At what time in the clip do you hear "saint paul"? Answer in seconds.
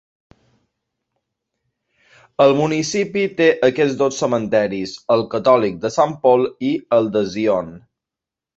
5.99-6.51